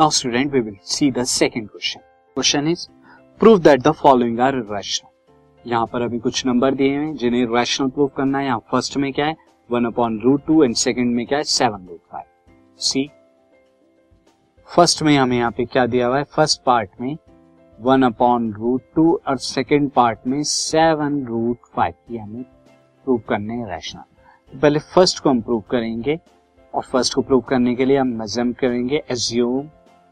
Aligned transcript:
Now 0.00 0.10
student 0.10 0.52
we 0.52 0.60
will 0.60 0.76
see 0.86 1.10
the 1.10 1.22
second 1.30 1.68
question 1.68 2.00
question 2.36 2.68
is 2.68 2.86
prove 3.40 3.58
that 3.60 3.80
the 3.80 3.90
following 3.92 4.38
are 4.40 4.54
irrational 4.56 5.70
यहाँ 5.70 5.86
पर 5.86 6.02
अभी 6.02 6.18
कुछ 6.18 6.44
number 6.46 6.74
दिए 6.74 6.90
हैं, 6.90 7.14
जिन्हें 7.16 7.44
रैशनल 7.46 7.88
प्रूव 7.88 8.06
करना 8.16 8.38
है। 8.38 8.44
यहाँ 8.44 8.58
फ़र्स्ट 8.70 8.96
में 8.96 9.12
क्या 9.12 9.26
है? 9.26 9.34
One 9.70 9.84
upon 9.84 10.18
root 10.20 10.44
two 10.46 10.62
and 10.64 10.74
second 10.74 11.14
में 11.16 11.26
क्या 11.26 11.38
है? 11.38 11.44
Seven 11.46 11.86
root 11.88 12.00
five 12.12 12.24
see 12.80 13.04
first 14.68 15.02
में 15.02 15.16
हमें 15.18 15.36
यहाँ 15.36 15.50
पे 15.50 15.64
क्या 15.64 15.84
दिया 15.86 16.06
हुआ 16.06 16.18
है? 16.18 16.24
फ़र्स्ट 16.26 16.62
पार्ट 16.66 16.90
में 17.00 17.16
वन 17.78 18.02
अपॉन 18.02 18.52
रूट 18.52 18.82
टू 18.94 19.20
और 19.28 19.38
सेकेंड 19.38 19.90
पार्ट 19.90 20.26
में 20.26 20.42
सेवन 20.44 21.24
रूट 21.26 21.68
फाइव 21.76 21.94
ये 22.10 22.18
हमें 22.18 22.42
प्रूव 22.42 23.20
करने 23.28 23.54
हैं 23.54 23.66
रैशनल 23.72 24.02
तो 24.52 24.58
पहले 24.58 24.78
फ़र्स्ट 24.94 25.22
को 25.22 25.30
हम 25.30 25.42
प्रूव 25.42 25.62
करेंगे 25.70 26.18
और 26.74 26.82
फ़र्स्ट 26.84 27.14
को 27.14 27.22
प्रूव 27.22 27.40
करने 27.48 27.74
के 27.74 27.84
लिए 27.84 27.96
हम 27.96 28.16
मजम 28.22 28.52
करेंगे 28.60 29.02
assume 29.10 29.68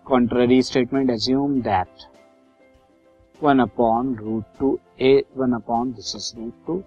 contrary 0.09 0.61
statement 0.63 1.11
assume 1.11 1.61
that 1.63 2.05
one 3.43 3.59
upon 3.61 4.15
root 4.17 4.45
two 4.59 4.79
a 5.01 5.13
one 5.37 5.53
upon 5.53 5.93
this 5.93 6.15
is 6.17 6.33
root 6.37 6.67
two 6.67 6.83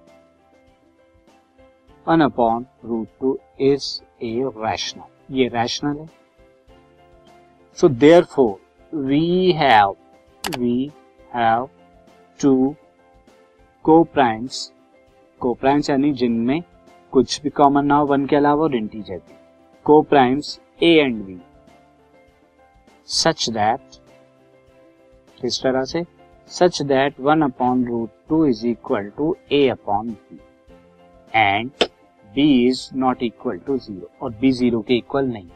one 2.08 2.22
upon 2.22 2.66
root 2.86 3.08
two 3.22 3.38
is 3.62 3.88
a 4.24 4.34
rational 4.58 5.36
ये 5.38 5.48
रैशनल 5.48 5.98
है। 5.98 6.08
So 7.78 7.90
therefore 8.24 8.98
we 9.06 9.52
have 9.52 9.96
we 10.44 10.92
have 11.32 11.68
two 12.40 12.76
coprimes 14.14 14.72
coprimes 15.54 15.90
यानी 15.90 16.12
जिनमें 16.14 16.62
कुछ 17.14 17.42
भी 17.42 17.50
common 17.50 17.86
ना 17.86 17.96
हो 17.98 18.06
one 18.06 18.26
के 18.26 18.36
अलावा 18.36 18.64
और 18.64 18.76
इंटीजर 18.76 19.18
भी। 19.18 19.36
Coprimes 20.02 20.60
a 20.84 20.94
and 20.96 21.24
b 21.26 21.40
such 23.10 23.50
that 23.50 23.96
किस 25.42 25.62
तरह 25.64 25.84
से? 25.84 26.04
Such 26.52 26.82
that 26.82 27.20
one 27.20 27.42
upon 27.42 27.86
root 27.86 28.10
two 28.30 28.46
is 28.46 28.66
equal 28.68 29.10
to 29.18 29.36
a 29.52 29.68
upon 29.70 30.10
b 30.10 30.40
and 31.34 31.70
b 32.26 32.68
is 32.68 32.90
not 32.96 33.24
equal 33.24 33.58
to 33.58 33.78
zero 33.78 34.10
और 34.22 34.32
बी 34.32 34.52
ज़ीरो 34.52 34.82
के 34.82 34.98
इक्वल 34.98 35.26
नहीं 35.28 35.50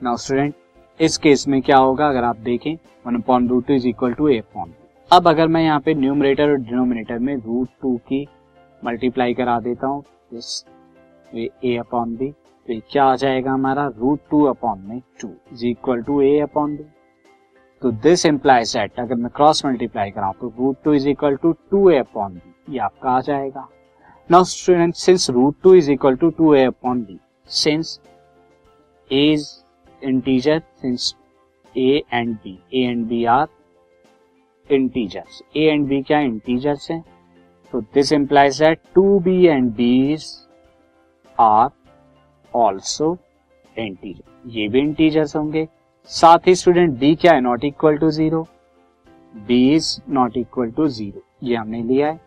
नाउ 0.00 0.16
स्टूडेंट 0.16 0.54
इस 1.00 1.16
case 1.18 1.46
में 1.48 1.60
क्या 1.62 1.76
होगा 1.78 2.08
अगर 2.08 2.24
आप 2.24 2.36
देखें 2.42 2.74
one 3.06 3.16
upon 3.16 3.48
root 3.48 3.66
two 3.66 3.74
is 3.74 3.86
equal 3.88 4.14
to 4.14 4.28
a 4.28 4.38
upon 4.38 4.68
b 4.68 4.86
अब 5.10 5.28
अगर 5.28 5.46
मैं 5.48 5.62
यहाँ 5.62 5.80
पे 5.80 5.94
न्यूमरेटर 5.94 6.50
और 6.50 6.56
डिनोमिनेटर 6.58 7.18
में 7.18 7.34
रूट 7.36 7.68
टू 7.82 7.96
की 8.08 8.26
मल्टीप्लाई 8.82 9.34
करा 9.34 9.58
देता 9.60 9.86
हूँ 9.86 10.04
ए 11.34 11.76
अपॉन 11.80 12.16
बी 12.16 12.32
तो 12.68 12.74
ये 12.74 12.80
क्या 12.90 13.04
आ 13.04 13.14
जाएगा 13.16 13.52
हमारा? 13.52 13.86
रूट 13.98 14.20
टू 14.30 14.42
अपॉन 14.44 14.80
में 14.86 15.00
two 15.20 15.28
is 15.52 15.64
equal 15.66 16.02
to 16.02 16.20
a 16.22 16.38
upon 16.40 16.74
b 16.76 16.84
तो 17.82 17.90
दिस 18.02 18.24
इंप्लाइज 18.26 18.76
दैट 18.76 18.98
अगर 19.00 19.14
मैं 19.14 19.30
क्रॉस 19.36 19.64
मल्टीप्लाई 19.66 20.10
कराऊं 20.10 20.32
तो 20.40 20.52
root 20.58 20.76
two 20.84 20.92
is 20.94 21.08
equal 21.08 21.36
to 21.36 21.52
two 21.70 21.88
a 21.90 21.98
upon 21.98 22.34
b 22.34 22.72
ये 22.72 22.78
आपका 22.78 23.10
आ 23.10 23.20
जाएगा। 23.20 23.66
Now 24.30 24.44
student 24.44 24.94
since 24.94 25.28
root 25.30 25.56
two 25.62 25.74
is 25.74 25.90
equal 25.90 26.16
to 26.16 26.30
two 26.30 26.52
a 26.54 26.64
upon 26.64 27.00
b 27.04 27.18
since 27.50 28.00
a 29.10 29.24
is 29.32 29.48
integer 30.02 30.62
since 30.80 31.14
a 31.76 32.02
and 32.12 32.34
b 32.34 32.58
a 32.74 32.84
and 32.90 33.06
b 33.06 33.24
are 33.24 33.46
integers 34.70 35.42
a 35.56 35.64
and 35.64 35.88
b 35.88 36.02
क्या 36.02 36.20
integers 36.20 36.90
हैं? 36.90 37.02
तो 37.72 37.80
this 37.94 38.12
implies 38.12 38.60
that 38.62 38.82
two 38.94 39.18
b 39.20 39.44
and 39.46 39.72
b's 39.74 40.26
are 41.38 41.68
also 42.54 43.16
integer 43.76 44.50
ये 44.50 44.68
भी 44.68 44.80
integers 44.80 45.36
होंगे। 45.36 45.66
साथ 46.10 46.46
ही 46.46 46.54
student 46.54 46.98
B 46.98 47.14
क्या 47.14 47.32
है? 47.32 47.40
Not 47.40 47.64
equal 47.64 47.96
to 47.98 48.10
zero 48.10 48.46
b 49.34 49.74
is 49.74 50.00
not 50.10 50.36
equal 50.36 50.70
to 50.70 50.86
zero 50.88 51.56
हमने 51.56 51.82
लिया 51.82 52.08
है। 52.08 52.20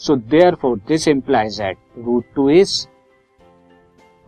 So 0.00 0.16
therefore 0.54 0.78
this 0.88 1.08
implies 1.08 1.60
that 1.60 1.78
root 1.98 2.24
two 2.34 2.48
is 2.50 2.86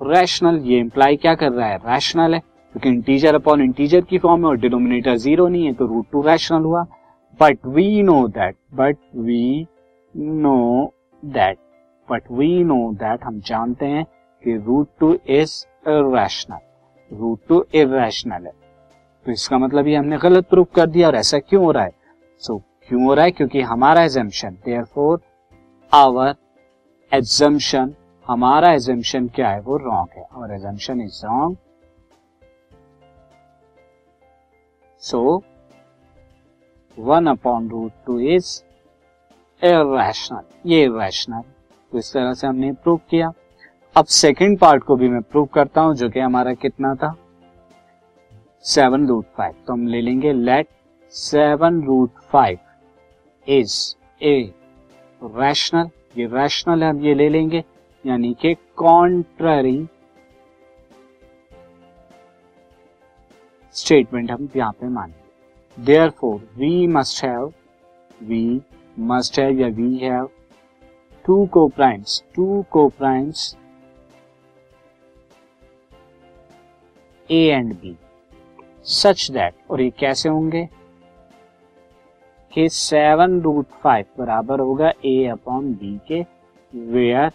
rational 0.01 0.59
ये 0.65 0.79
इंप्लाई 0.79 1.17
क्या 1.17 1.35
कर 1.35 1.53
रहा 1.53 1.69
है? 1.69 1.77
रैशनल 1.79 2.35
है। 2.35 2.41
क्योंकि 2.41 2.89
इंटीजर 2.89 3.35
अपॉन 3.35 3.61
इंटीजर 3.63 4.01
की 4.01 4.19
फॉर्म 4.19 4.41
में 4.43 4.49
और 4.49 4.57
डिनोमिनेटर 4.59 5.17
ज़ीरो 5.17 5.47
नहीं 5.49 5.67
है 5.67 5.73
तो 5.73 5.87
रूट 5.87 6.07
टू 6.13 6.23
रैशनल 6.23 6.63
हुआ। 6.63 6.83
But 7.41 7.67
we 7.67 8.03
know 8.03 8.27
that 8.29 8.57
but 8.75 8.97
we 9.17 9.67
know 10.15 10.93
that 11.23 11.59
but 12.09 12.31
we 12.33 12.49
know 12.65 12.77
that 12.95 13.25
हम 13.25 13.41
जानते 13.41 13.87
हैं 13.87 14.05
कि 14.45 14.57
root 14.57 14.89
two 15.01 15.13
is 15.15 15.65
irrational 15.89 17.17
root 17.17 17.41
two 17.49 17.67
irrational 17.75 18.47
है। 18.47 18.53
तो 19.27 19.33
इसका 19.33 19.59
मतलब 19.59 19.87
ये 19.87 19.97
हमने 19.97 20.19
गलत 20.19 20.49
प्रूफ 20.49 20.69
कर 20.75 20.87
दिया 20.87 21.09
और 21.09 21.15
ऐसा 21.15 21.39
क्यों 21.39 21.65
हो 21.65 21.71
रहा 21.71 21.85
है? 21.85 21.91
सो 22.39 22.55
so, 22.55 22.63
क्यों 22.89 23.05
हो 23.05 23.15
रहा 23.15 23.25
है? 23.25 23.31
क्योंकि 23.31 23.61
हमारा 23.61 24.03
assumption 24.03 24.57
there 24.65 24.85
four 24.85 25.21
our 25.93 26.35
assumption 27.13 27.95
हमारा 28.27 28.73
एजम्पन 28.73 29.29
क्या 29.29 29.51
है? 29.51 29.61
वो 29.61 29.77
रॉन्ग 29.77 30.09
है। 30.17 30.23
और 30.23 30.55
assumption 30.55 31.01
is 31.01 31.27
wrong 31.27 31.57
so 35.03 35.43
one 36.99 37.27
upon 37.27 37.69
root 37.69 37.93
two 38.07 38.19
is 38.19 38.63
irrational 39.63 40.71
ये 40.71 40.85
इेशनल 40.85 41.43
तो 41.93 41.99
इस 41.99 42.13
तरह 42.13 42.35
से 42.35 42.47
हमने 42.47 42.73
प्रूव 42.73 43.01
किया। 43.11 43.33
अब 43.97 44.05
सेकेंड 44.05 44.59
पार्ट 44.59 44.83
को 44.85 44.95
भी 44.97 45.09
मैं 45.09 45.21
प्रूव 45.23 45.45
करता 45.55 45.81
हूँ, 45.81 45.95
जो 45.95 46.09
कि 46.11 46.21
हमारा 46.21 46.53
कितना 46.55 46.95
था? 46.95 47.15
सेवन 48.65 49.07
रूट 49.09 49.25
फाइव 49.37 49.55
तो 49.67 49.73
हम 49.73 49.87
ले 49.87 50.01
लेंगे 50.01 50.33
let 50.33 50.69
seven 51.15 51.81
root 51.83 52.11
five 52.33 52.59
is 53.47 53.77
a 54.23 54.35
rational 55.23 55.91
ये 56.17 56.27
रैशनल 56.27 56.83
है, 56.83 56.91
हम 56.91 57.01
ये 57.05 57.15
ले 57.15 57.29
लेंगे, 57.29 57.65
यानी 58.05 58.35
कि 58.41 58.55
कॉन्ट्ररी 58.77 59.87
स्टेटमेंट 63.75 64.31
हम 64.31 64.49
यहाँ 64.57 64.73
पे 64.73 64.89
मानेंगे। 64.89 65.85
Therefore 66.11 66.41
we 66.57 66.87
must 66.89 67.25
have 67.25 67.53
we 68.23 68.61
must 68.99 69.39
have 69.39 69.61
या 69.61 69.69
we 69.77 69.97
have 69.99 70.29
two 71.25 71.45
coprimes 71.69 72.23
two 72.35 72.65
coprimes 72.89 73.55
a 77.31 77.45
and 77.49 77.73
b 77.75 77.97
such 78.87 79.31
that 79.31 79.55
और 79.71 79.81
ये 79.81 79.91
कैसे 79.99 80.29
होंगे? 80.29 80.69
कि 82.53 82.69
सेवन 82.69 83.41
रूट 83.41 83.67
फाइव 83.83 84.05
बराबर 84.19 84.61
होगा 84.61 84.93
ए 85.05 85.25
अपॉन 85.27 85.73
बी 85.75 85.99
के 86.09 86.21
where 86.93 87.33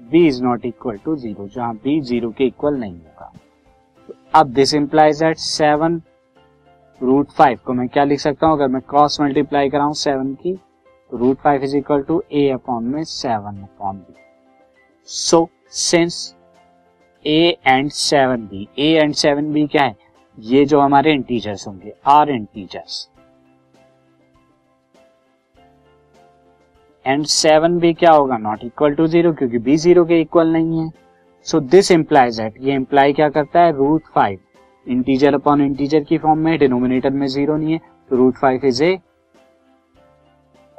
b 0.00 0.26
is 0.26 0.42
not 0.44 0.64
equal 0.66 0.96
to 1.04 1.16
zero 1.16 1.48
जहाँ 1.48 1.74
बी 1.74 2.00
ज़ीरो 2.00 2.30
के 2.38 2.44
इक्वल 2.44 2.76
नहीं 2.76 2.92
होगा। 2.92 3.32
तो 4.08 4.14
अब 4.34 4.52
this 4.54 4.74
implies 4.74 5.22
that 5.22 5.38
seven 5.38 6.00
root 7.00 7.30
five 7.30 7.58
को 7.66 7.72
मैं 7.72 7.88
क्या 7.88 8.04
लिख 8.04 8.20
सकता 8.20 8.46
हूँ? 8.46 8.56
अगर 8.56 8.68
मैं 8.68 8.80
क्रॉस 8.88 9.20
मल्टीप्लाई 9.20 9.70
कराऊं 9.70 9.92
सेवन 9.92 10.34
की 10.34 10.54
तो 11.10 11.16
root 11.16 11.36
five 11.36 11.62
is 11.64 11.76
equal 11.76 12.02
to 12.02 12.22
a 12.32 12.48
upon 12.50 12.84
में 12.84 13.02
seven 13.04 13.62
upon 13.62 13.96
b 13.98 14.14
so 15.08 15.48
since 15.70 16.34
a 17.24 17.56
and 17.66 17.90
seven 17.90 18.46
b 18.46 18.68
a 18.78 18.92
and 18.94 19.14
seven 19.14 19.52
b 19.52 19.66
क्या 19.66 19.84
है? 19.84 19.96
ये 20.38 20.64
जो 20.64 20.80
हमारे 20.80 21.12
इंटीजर्स 21.12 21.66
होंगे 21.68 21.92
are 22.06 22.30
integers 22.30 23.08
and 27.04 27.24
seven 27.26 27.78
b 27.78 27.92
क्या 27.94 28.12
होगा? 28.12 28.36
नॉट 28.38 28.64
इक्वल 28.64 28.94
टू 28.94 29.06
ज़ीरो 29.06 29.32
क्योंकि 29.32 29.58
बी 29.58 29.76
ज़ीरो 29.76 30.04
के 30.04 30.20
इक्वल 30.20 30.52
नहीं 30.52 30.80
है. 30.80 30.90
सो 31.46 31.60
दिस 31.60 31.90
इंप्लाइज 31.90 32.40
दैट 32.40 32.54
ये 32.60 32.74
इंप्लाई 32.74 33.12
क्या 33.12 33.28
करता 33.28 33.60
है? 33.60 33.72
Root 33.76 34.02
five 34.14 34.38
integer 34.86 35.34
upon 35.34 35.60
integer 35.60 36.04
की 36.04 36.18
फॉर्म 36.18 36.38
में 36.38 36.58
डिनोमिनेटर 36.58 37.10
में 37.10 37.26
ज़ीरो 37.26 37.56
नहीं 37.56 37.72
है. 37.72 37.80
तो 38.10 38.16
root 38.16 38.36
five 38.36 38.64
is 38.66 38.82
A 38.84 38.98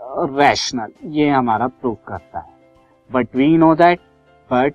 rational 0.09 0.91
ये 1.15 1.29
हमारा 1.29 1.67
प्रूव 1.67 1.97
करता 2.07 2.39
है. 2.39 2.53
But 3.09 3.35
we 3.35 3.57
know 3.57 3.73
that 3.75 3.99
but 4.49 4.73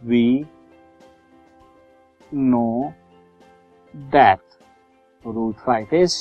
we 0.00 0.26
know 2.34 2.92
that 3.94 4.40
root 5.24 5.56
five 5.56 5.94
is 5.94 6.16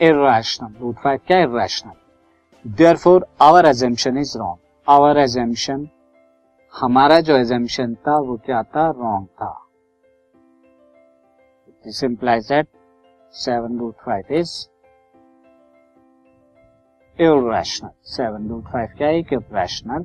irrational. 0.00 0.72
Root 0.80 0.96
5 0.98 1.20
क्या 1.26 1.38
irrational? 1.40 1.96
Therefore, 2.64 3.22
our 3.40 3.64
assumption 3.66 4.16
is 4.16 4.36
wrong. 4.38 4.58
Our 4.86 5.16
assumption 5.18 5.86
हमारा 6.72 7.20
जो 7.20 7.36
एजम्पन 7.36 7.94
था 8.06 8.16
वो 8.20 8.36
क्या 8.46 8.62
था 8.74 8.86
रॉन्ग 8.96 9.26
था 9.40 9.52
this 11.84 12.02
implies 12.04 12.48
that 12.48 12.66
seven 13.34 13.78
root 13.78 13.94
five 14.06 14.32
is 14.38 14.52
irrational 17.18 17.90
seven 18.14 18.48
root 18.48 18.68
five 18.72 18.88
क्या 18.98 19.08
एक 19.20 19.32
इरेशनल 19.32 20.04